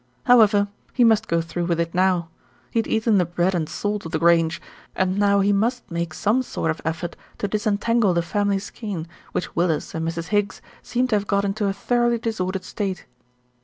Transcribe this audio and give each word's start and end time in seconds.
However, 0.25 0.67
he 0.93 1.03
must 1.03 1.27
go 1.27 1.41
through 1.41 1.65
with 1.65 1.79
it 1.79 1.93
now. 1.93 2.29
He 2.71 2.79
had 2.79 2.87
eaten 2.87 3.19
the 3.19 3.23
bread 3.25 3.53
and 3.53 3.69
salt 3.69 4.03
of 4.03 4.11
The 4.11 4.17
Grange, 4.17 4.59
and 4.95 5.19
now 5.19 5.41
he 5.41 5.53
must 5.53 5.91
make 5.91 6.15
some 6.15 6.41
sort 6.41 6.71
of 6.71 6.81
effort 6.83 7.15
to 7.37 7.47
disentangle 7.47 8.15
the 8.15 8.23
family 8.23 8.57
skein, 8.57 9.05
which 9.31 9.55
Willis 9.55 9.93
and 9.93 10.03
Mrs. 10.07 10.29
Higgs 10.29 10.59
seemed 10.81 11.09
to 11.11 11.15
have 11.17 11.27
got 11.27 11.45
into 11.45 11.67
a 11.67 11.73
thoroughly 11.73 12.17
disordered 12.17 12.63
state. 12.63 13.05